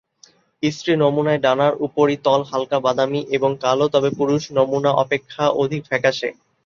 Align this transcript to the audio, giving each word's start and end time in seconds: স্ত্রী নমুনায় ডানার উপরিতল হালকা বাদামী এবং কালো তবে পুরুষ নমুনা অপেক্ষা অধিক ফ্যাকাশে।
স্ত্রী 0.63 0.93
নমুনায় 0.97 1.41
ডানার 1.41 1.73
উপরিতল 1.87 2.41
হালকা 2.51 2.77
বাদামী 2.85 3.21
এবং 3.31 3.51
কালো 3.63 3.85
তবে 3.93 4.09
পুরুষ 4.17 4.43
নমুনা 4.57 4.91
অপেক্ষা 5.03 5.43
অধিক 5.61 5.81
ফ্যাকাশে। 5.89 6.29